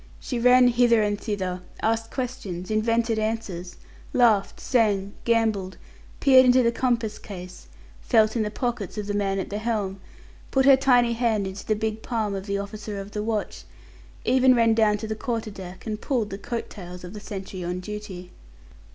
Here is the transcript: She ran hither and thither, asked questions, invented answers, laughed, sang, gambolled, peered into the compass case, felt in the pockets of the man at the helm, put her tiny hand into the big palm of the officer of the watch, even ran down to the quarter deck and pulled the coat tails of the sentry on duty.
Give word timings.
She 0.19 0.39
ran 0.39 0.69
hither 0.69 1.03
and 1.03 1.21
thither, 1.21 1.61
asked 1.83 2.09
questions, 2.09 2.71
invented 2.71 3.19
answers, 3.19 3.75
laughed, 4.13 4.59
sang, 4.59 5.13
gambolled, 5.25 5.77
peered 6.19 6.43
into 6.43 6.63
the 6.63 6.71
compass 6.71 7.19
case, 7.19 7.67
felt 8.01 8.35
in 8.35 8.41
the 8.41 8.49
pockets 8.49 8.97
of 8.97 9.05
the 9.05 9.13
man 9.13 9.37
at 9.37 9.51
the 9.51 9.59
helm, 9.59 9.99
put 10.49 10.65
her 10.65 10.75
tiny 10.75 11.13
hand 11.13 11.45
into 11.45 11.67
the 11.67 11.75
big 11.75 12.01
palm 12.01 12.33
of 12.33 12.47
the 12.47 12.57
officer 12.57 12.99
of 12.99 13.11
the 13.11 13.21
watch, 13.21 13.61
even 14.25 14.55
ran 14.55 14.73
down 14.73 14.97
to 14.97 15.07
the 15.07 15.13
quarter 15.15 15.51
deck 15.51 15.85
and 15.85 16.01
pulled 16.01 16.31
the 16.31 16.39
coat 16.39 16.71
tails 16.71 17.03
of 17.03 17.13
the 17.13 17.19
sentry 17.19 17.63
on 17.63 17.79
duty. 17.79 18.31